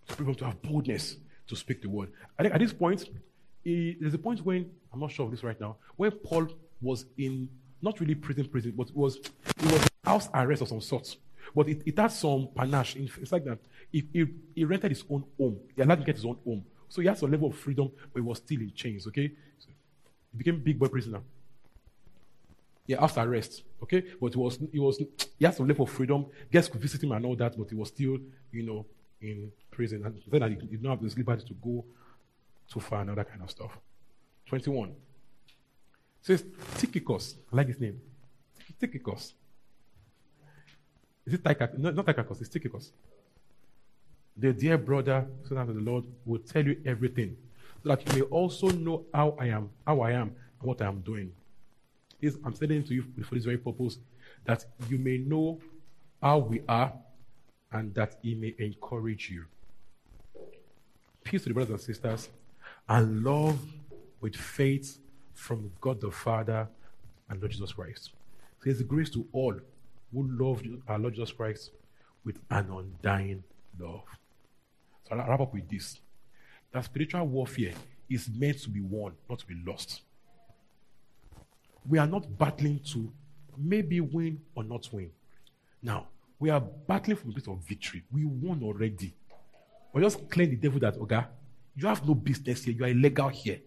[0.07, 1.17] Pray for him to have boldness
[1.49, 2.13] to speak the word.
[2.39, 3.05] I think at this point,
[3.65, 6.47] he, there's a point when, I'm not sure of this right now, when Paul
[6.81, 7.49] was in,
[7.83, 11.17] not really prison, prison, but was, it was house arrest of some sort.
[11.55, 12.97] But it, it had some panache.
[12.97, 13.59] It's like that.
[13.91, 15.59] He, he, he rented his own home.
[15.75, 16.65] He allowed him to get his own home.
[16.89, 19.31] So he had some level of freedom, but he was still in chains, okay?
[19.59, 19.69] So
[20.33, 21.21] he became big boy prisoner.
[22.87, 24.03] Yeah, after arrest, okay?
[24.21, 24.99] But he was, he was,
[25.39, 26.27] he had some level of freedom.
[26.51, 28.19] Guests could visit him and all that, but he was still,
[28.51, 28.87] you know,
[29.21, 30.05] in prison.
[30.05, 31.85] And then he did not have the liberty to go
[32.73, 33.79] too far and all that kind of stuff.
[34.47, 34.89] 21.
[34.89, 34.95] It
[36.23, 36.45] says
[36.79, 37.37] Tychicus.
[37.53, 38.01] I like his name.
[38.81, 39.35] Tychicus.
[41.29, 41.79] Is it Tychicus?
[41.79, 42.91] No, not Tychicus, it's Tychicus.
[44.35, 47.37] The dear brother, servant of the Lord, will tell you everything,
[47.83, 50.29] so that you may also know how I am, how I am,
[50.61, 51.33] and what I am doing.
[52.23, 53.99] Is I'm saying to you for this very purpose,
[54.47, 55.61] that you may know
[56.23, 56.95] how we are,
[57.73, 59.45] and that he may encourage you.
[61.25, 62.31] Peace to the brothers and sisters,
[62.89, 63.61] and love
[64.23, 64.99] with faith
[65.35, 66.67] from God the Father
[67.29, 68.13] and Lord Jesus Christ.
[68.61, 69.55] So there's grace to all
[70.13, 71.71] who love our Lord Jesus Christ
[72.25, 73.43] with an undying
[73.79, 74.03] love.
[75.09, 75.99] So I'll wrap up with this.
[76.73, 77.73] That spiritual warfare
[78.11, 80.03] is meant to be won, not to be lost.
[81.89, 83.11] We are not battling to
[83.57, 85.11] maybe win or not win.
[85.83, 88.05] Now, we are battling for a bit of victory.
[88.13, 89.15] We won already.
[89.93, 91.25] We're just claim the devil that, okay,
[91.75, 92.75] you have no business here.
[92.75, 93.61] You are illegal here.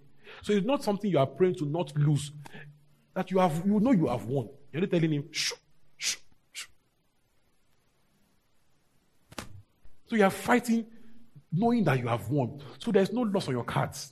[0.43, 2.31] So it's not something you are praying to not lose.
[3.13, 4.49] That you have, you know you have won.
[4.71, 5.29] You're not telling him.
[10.11, 10.85] So you are fighting
[11.53, 12.61] knowing that you have won.
[12.79, 14.11] So there's no loss on your cards.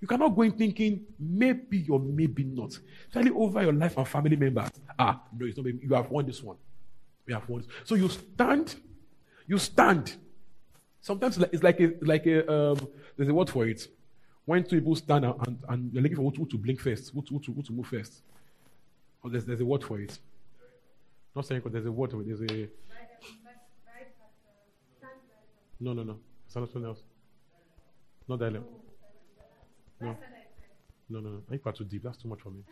[0.00, 2.78] You cannot go in thinking maybe or maybe not.
[3.12, 4.70] Tell it over your life and family members.
[4.96, 5.80] Ah, no, it's not maybe.
[5.82, 6.58] You have won this one.
[7.26, 7.62] We have won.
[7.62, 7.70] This.
[7.82, 8.76] So you stand.
[9.48, 10.14] You stand.
[11.00, 13.88] Sometimes it's like a like a um, there's a word for it.
[14.44, 17.20] When two people stand and, and you're looking for who, who to blink first, who,
[17.28, 18.22] who, to, who to move first.
[19.24, 20.16] Oh, there's, there's a word for it.
[21.34, 22.28] Not saying there's a word for it.
[22.28, 22.68] There's a
[25.80, 26.18] no, no, no.
[26.46, 27.02] It's not something else.
[28.28, 28.68] Not that level.
[30.00, 30.16] No.
[31.08, 31.42] No, no, no.
[31.48, 32.02] I think too deep.
[32.02, 32.62] That's too much for me.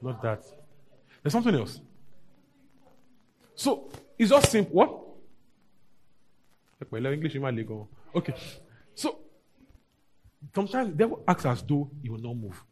[0.00, 0.44] Not that.
[1.22, 1.80] There's something else.
[3.54, 4.74] So, it's just simple.
[4.74, 5.02] What?
[7.12, 7.88] English in my legal.
[8.14, 8.18] Oh.
[8.18, 8.34] Okay.
[8.94, 9.18] So,
[10.54, 12.62] sometimes the devil acts as though he will not move.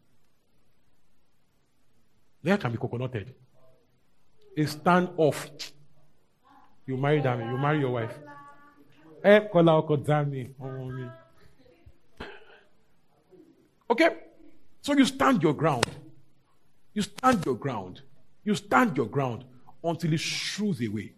[2.42, 3.33] There can be coconutted.
[4.57, 5.51] A stand off.
[6.87, 8.12] You marry them, you marry your wife.
[9.24, 9.40] Eh,
[13.90, 14.10] okay?
[14.82, 15.87] So you stand your ground.
[16.92, 18.02] You stand your ground.
[18.44, 19.44] You stand your ground
[19.82, 21.14] until it shrews away.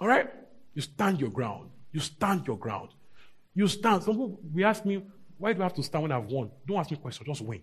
[0.00, 0.28] All right?
[0.74, 1.70] You stand your ground.
[1.92, 2.88] You stand your ground.
[3.54, 4.02] You stand.
[4.02, 5.04] Some people we ask me,
[5.38, 6.50] why do I have to stand when I've won?
[6.66, 7.62] Don't ask me questions, just win.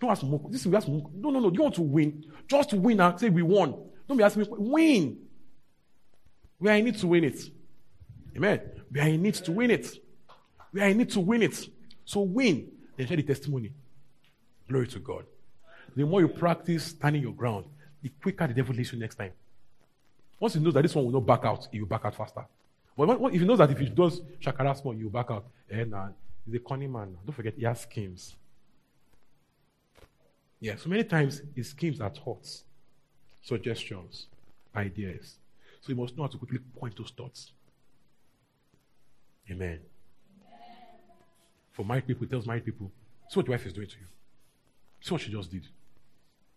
[0.00, 0.38] Don't ask me.
[0.50, 1.04] This is ask me.
[1.12, 1.50] No, no, no.
[1.50, 2.24] You want to win.
[2.46, 3.74] Just win and say we won.
[4.06, 4.48] Don't be asking me.
[4.50, 5.18] Win.
[6.60, 7.40] We are in it to win it.
[8.36, 8.60] Amen.
[8.92, 9.98] We are in need to win it.
[10.72, 11.68] We are in need to win it.
[12.04, 13.72] So win, then share the testimony.
[14.68, 15.24] Glory to God.
[15.96, 17.64] The more you practice standing your ground,
[18.02, 19.32] the quicker the devil leaves you next time.
[20.38, 22.44] Once he knows that this one will not back out, he will back out faster.
[22.96, 25.46] But if he knows that if he does shakara small, will back out.
[25.70, 26.08] And uh,
[26.44, 27.16] he's a cunning man.
[27.24, 28.36] Don't forget, he has schemes.
[30.60, 32.64] Yeah, so many times his schemes are thoughts,
[33.42, 34.26] suggestions,
[34.74, 35.36] ideas.
[35.80, 37.52] So you must know how to quickly point those thoughts.
[39.50, 39.80] Amen.
[41.72, 42.90] For married people, tells married people,
[43.28, 44.06] see what your wife is doing to you.
[45.00, 45.66] See what she just did.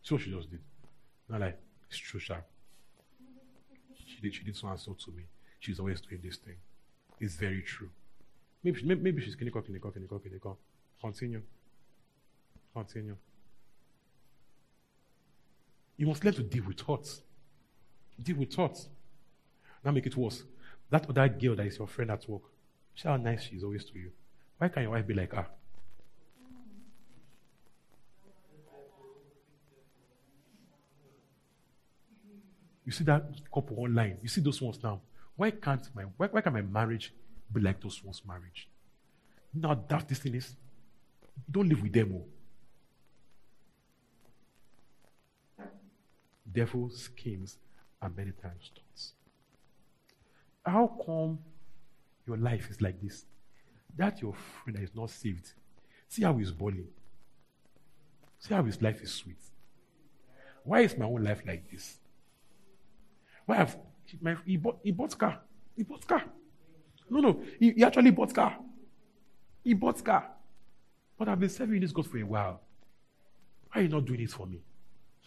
[0.01, 0.59] See what she just did.
[1.27, 1.59] Not like,
[1.89, 2.45] it's true, sharp.
[4.05, 5.23] She did, she did so and so to me.
[5.59, 6.55] She's always doing this thing.
[7.19, 7.89] It's very true.
[8.63, 10.57] Maybe, maybe, maybe she's clinical, clinical, clinical, clinical.
[11.01, 11.41] Continue.
[12.73, 13.15] Continue.
[15.97, 17.21] You must learn to deal with thoughts.
[18.21, 18.87] Deal with thoughts.
[19.83, 20.43] Now make it worse.
[20.89, 22.43] That other girl that is your friend at work,
[22.99, 24.11] see how nice she is always to you.
[24.57, 25.47] Why can't your wife be like her?
[32.85, 33.23] You see that
[33.53, 34.17] couple online.
[34.21, 34.99] You see those ones now.
[35.35, 37.13] Why can't my why, why can't my marriage
[37.53, 38.67] be like those ones' marriage?
[39.53, 40.55] Now that this thing is,
[41.49, 42.23] don't live with them.
[45.59, 45.63] Oh.
[46.51, 47.57] Devil schemes
[48.01, 49.13] are many times thoughts.
[50.65, 51.39] How come
[52.29, 53.25] your life is like this?
[53.97, 55.51] That your friend is not saved.
[56.07, 56.87] See how he's balling.
[58.39, 59.41] See how his life is sweet.
[60.63, 61.97] Why is my own life like this?
[63.45, 63.77] Why have
[64.45, 65.39] he bought he bought car?
[65.75, 66.23] He bought car.
[67.09, 68.57] No, no, he, he actually bought car.
[69.63, 70.29] He bought car.
[71.17, 72.61] But I've been serving this God for a while.
[73.71, 74.59] Why are you not doing it for me?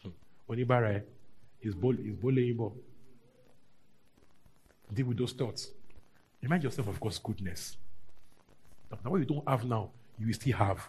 [0.03, 0.11] Hmm.
[0.48, 1.03] Onibara,
[1.61, 2.70] he's bullying him
[4.94, 5.70] Deal with those thoughts.
[6.43, 7.76] Remind yourself of God's goodness.
[8.90, 10.88] Now, what you don't have now, you will still have.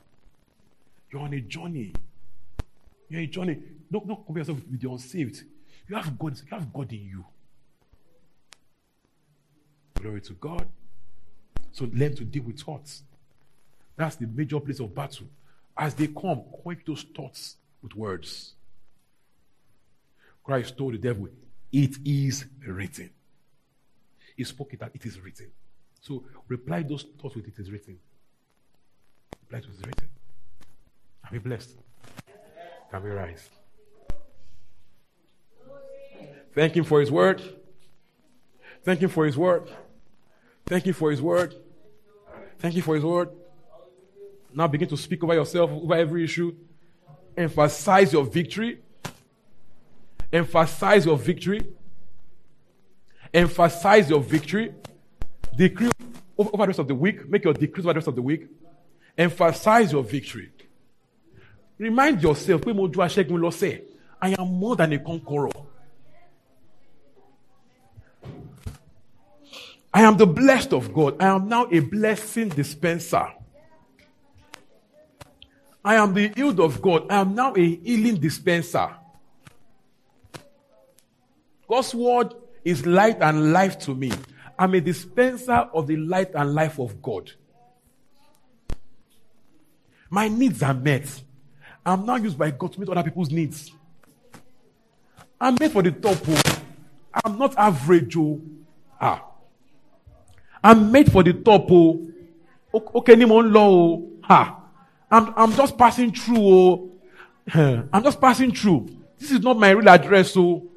[1.11, 1.93] You're on a journey.
[3.07, 3.59] You're on a journey.
[3.91, 5.43] Don't, don't compare yourself with the unsaved.
[5.87, 7.25] You have God, you have God in you.
[9.95, 10.67] Glory to God.
[11.71, 13.03] So learn to deal with thoughts.
[13.95, 15.27] That's the major place of battle.
[15.77, 18.53] As they come, quench those thoughts with words.
[20.43, 21.29] Christ told the devil,
[21.71, 23.11] It is written.
[24.35, 25.51] He spoke it that it is written.
[26.01, 27.97] So reply those thoughts with it is written.
[29.41, 30.09] Reply to it is written.
[31.23, 31.77] Are we blessed?
[32.91, 33.49] Can we rise?
[36.53, 37.41] Thank Him for His word.
[38.83, 39.69] Thank Him for His word.
[40.65, 41.55] Thank you for His word.
[42.59, 43.29] Thank you for His word.
[44.53, 46.55] Now begin to speak over yourself, over every issue.
[47.35, 48.79] Emphasize your victory.
[50.31, 51.61] Emphasize your victory.
[53.33, 54.73] Emphasize your victory.
[55.57, 55.89] Decree
[56.37, 57.27] over the rest of the week.
[57.27, 58.47] Make your decrees over the rest of the week.
[59.17, 60.51] Emphasize your victory.
[61.77, 65.49] Remind yourself, I am more than a conqueror.
[69.93, 71.21] I am the blessed of God.
[71.21, 73.27] I am now a blessing dispenser.
[75.85, 77.11] I am the healed of God.
[77.11, 78.89] I am now a healing dispenser.
[81.67, 84.11] God's word is light and life to me.
[84.57, 87.31] I'm a dispenser of the light and life of God.
[90.09, 91.23] My needs are met.
[91.85, 93.71] I'm now used by God to meet other people's needs.
[95.41, 96.17] I'm made for the top.
[96.27, 96.61] Oh.
[97.25, 98.15] I'm not average.
[98.15, 98.39] Oh.
[99.01, 99.25] Ah.
[100.63, 101.69] I'm made for the top.
[101.71, 102.09] Oh.
[102.73, 104.07] Okay, mo low.
[104.23, 104.61] Ha.
[105.11, 106.37] I'm, I'm just passing through.
[106.37, 106.91] Oh.
[107.91, 108.87] I'm just passing through.
[109.19, 110.37] This is not my real address.
[110.37, 110.69] Oh.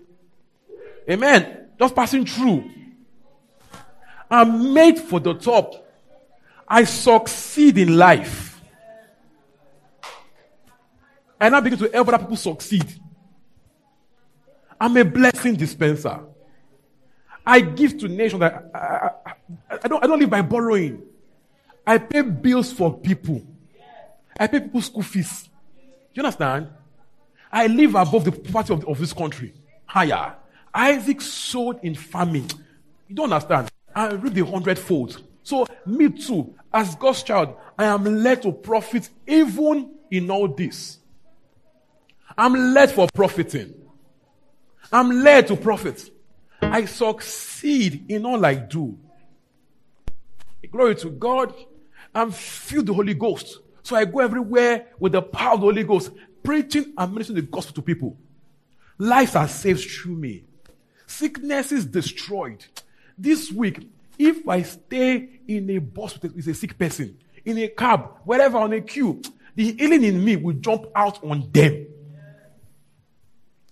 [1.08, 1.65] Amen.
[1.78, 2.70] Just passing through.
[4.30, 5.86] I'm made for the top.
[6.66, 8.60] I succeed in life.
[11.38, 12.86] And I begin to help other people succeed.
[14.80, 16.20] I'm a blessing dispenser.
[17.46, 18.42] I give to nations.
[18.42, 19.32] I, I, I,
[19.84, 21.02] I, don't, I don't live by borrowing.
[21.86, 23.46] I pay bills for people.
[24.38, 25.44] I pay people school fees.
[25.44, 25.50] Do
[26.14, 26.68] you understand?
[27.52, 29.52] I live above the poverty of, of this country.
[29.84, 30.34] Higher.
[30.76, 32.46] Isaac sowed in famine.
[33.08, 33.70] You don't understand.
[33.94, 35.22] I reap the hundredfold.
[35.42, 40.98] So, me too, as God's child, I am led to profit even in all this.
[42.36, 43.74] I'm led for profiting.
[44.92, 46.10] I'm led to profit.
[46.60, 48.98] I succeed in all I do.
[50.70, 51.54] Glory to God.
[52.14, 53.60] I'm filled with the Holy Ghost.
[53.82, 56.10] So I go everywhere with the power of the Holy Ghost,
[56.42, 58.18] preaching and ministering the gospel to people.
[58.98, 60.44] Lives are saved through me.
[61.06, 62.64] Sickness is destroyed.
[63.16, 63.88] This week,
[64.18, 68.72] if I stay in a bus with a sick person, in a cab, wherever on
[68.72, 69.22] a queue,
[69.54, 71.86] the healing in me will jump out on them.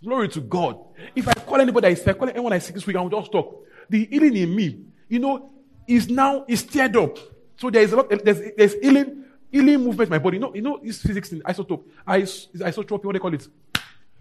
[0.02, 0.78] Glory to God.
[1.14, 3.32] If I call anybody, if I call anyone I see this week, I will just
[3.32, 3.66] talk.
[3.88, 5.50] The healing in me, you know,
[5.86, 7.18] is now is stirred up.
[7.56, 8.10] So there is a lot.
[8.10, 10.36] There's there's healing healing movement in my body.
[10.36, 11.84] You know, you know, it's physics in isotope,
[12.18, 13.04] is isotropy.
[13.04, 13.46] What they call it?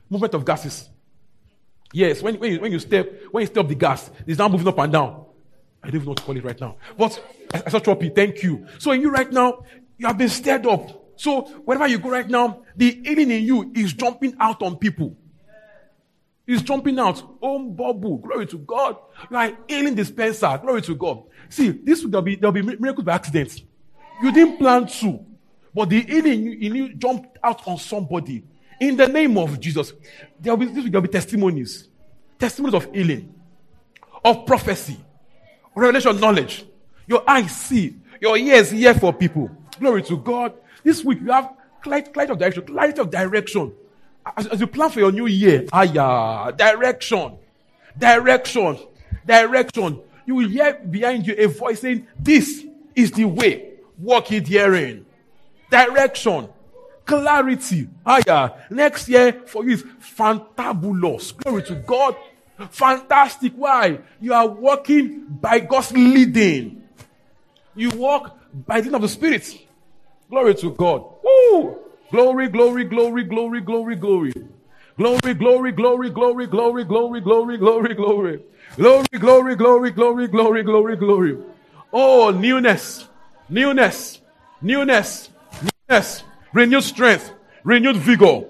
[0.10, 0.90] Movement of gases.
[1.94, 4.68] Yes, when when you, when you step when you step the gas, it's now moving
[4.68, 5.26] up and down.
[5.84, 6.78] I don't even know what to call it right now.
[6.98, 7.22] But
[7.54, 8.66] I, saw Tropi, thank you.
[8.80, 9.64] So in you right now,
[9.98, 11.14] you have been stirred up.
[11.18, 15.16] So wherever you go right now, the healing in you is jumping out on people.
[16.48, 17.22] It's jumping out.
[17.42, 18.18] Oh, bubble.
[18.18, 18.98] Glory to God.
[19.30, 20.58] You are healing dispenser.
[20.62, 21.24] Glory to God.
[21.50, 23.62] See, this there'll be, there'll be miracles by accident.
[24.22, 25.26] You didn't plan to,
[25.74, 28.44] but the healing in you jumped out on somebody.
[28.80, 29.94] In the name of Jesus,
[30.40, 31.88] there'll be, there'll be testimonies.
[32.40, 33.34] Testimonies of healing,
[34.24, 34.98] of prophecy,
[35.76, 36.66] revelation knowledge.
[37.08, 39.50] Your eyes see, your ears hear for people.
[39.80, 40.54] Glory to God.
[40.84, 43.74] This week you have clarity, of direction, clarity of direction.
[44.38, 47.38] As, as you plan for your new year, yeah, direction,
[47.98, 48.78] direction,
[49.26, 50.02] direction.
[50.26, 52.66] You will hear behind you a voice saying, This
[52.96, 53.74] is the way.
[53.98, 55.06] Walk it herein.
[55.70, 56.48] Direction,
[57.06, 57.90] clarity.
[58.06, 58.50] Ah yeah.
[58.70, 59.84] Next year for you is
[60.18, 61.36] fantabulous.
[61.38, 62.16] Glory to God.
[62.70, 63.54] Fantastic.
[63.56, 64.00] Why?
[64.22, 66.84] You are walking by God's leading.
[67.76, 69.68] You walk by the leading of the Spirit.
[70.30, 71.04] Glory to God.
[71.24, 71.78] Woo!
[72.12, 74.34] Glory, glory, glory, glory, glory, glory.
[74.98, 78.40] Glory, glory, glory, glory, glory, glory, glory, glory, glory.
[78.76, 81.38] Glory, glory, glory, glory, glory, glory, glory.
[81.92, 83.08] Oh, newness,
[83.50, 84.22] newness,
[84.62, 85.30] newness,
[85.90, 86.24] newness,
[86.54, 87.32] renewed strength,
[87.64, 88.44] renewed vigor,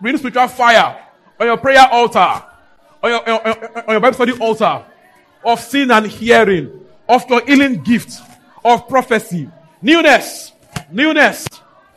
[0.00, 1.04] renewed spiritual fire
[1.40, 2.42] on your prayer altar,
[3.02, 4.84] on your, on your, on your Bible study altar,
[5.44, 8.20] of seeing and hearing, of your healing gift,
[8.64, 9.48] of prophecy,
[9.80, 10.52] newness,
[10.90, 11.46] newness,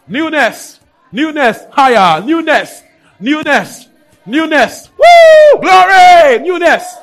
[0.07, 0.79] newness,
[1.11, 2.83] newness, higher, newness,
[3.19, 3.87] newness,
[4.25, 4.89] newness.
[4.97, 5.61] Woo!
[5.61, 6.39] Glory!
[6.39, 6.95] Newness,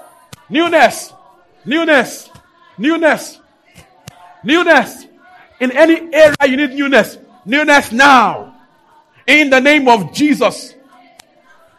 [0.49, 1.13] newness,
[1.65, 2.31] newness,
[2.79, 3.41] newness,
[4.45, 5.07] newness.
[5.61, 7.19] In any area you need newness,
[7.49, 8.55] newness now.
[9.27, 10.75] In the name of Jesus.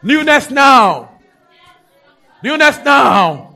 [0.02, 1.20] Newness now.
[2.44, 3.56] Newness now.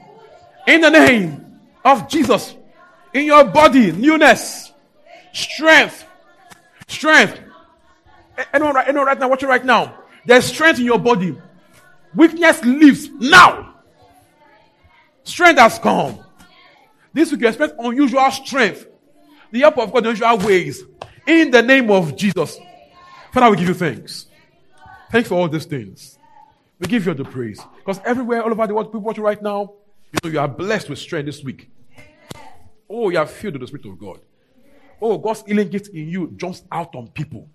[0.68, 2.56] In the name of Jesus.
[3.14, 4.72] In your body, newness,
[5.34, 6.06] strength,
[6.88, 7.40] strength.
[8.54, 9.96] Anyone right, anyone right now, watching right now.
[10.26, 11.38] There's strength in your body.
[12.16, 13.76] Weakness leaves now.
[15.24, 16.20] Strength has come.
[17.14, 18.88] This week you expect unusual strength.
[19.52, 20.84] The help of God unusual ways.
[21.26, 22.60] In the name of Jesus.
[23.32, 24.28] Father, we give you thanks.
[25.12, 26.18] Thanks for all these things.
[26.80, 27.62] We give you the praise.
[27.78, 29.74] Because everywhere, all over the world, people watching right now,
[30.12, 31.70] you know you are blessed with strength this week.
[32.90, 34.20] Oh, you are filled with the Spirit of God.
[35.02, 37.50] Oh, God's healing gift in you jumps out on people.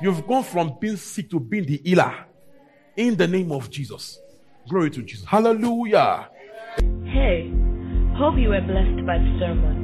[0.00, 2.26] You've gone from being sick to being the healer.
[2.96, 4.18] In the name of Jesus.
[4.68, 5.26] Glory to Jesus.
[5.26, 6.28] Hallelujah.
[7.04, 7.52] Hey,
[8.16, 9.83] hope you were blessed by the sermon.